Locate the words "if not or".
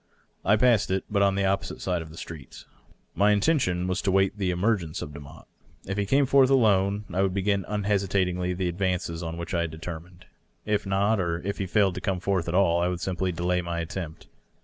10.65-11.39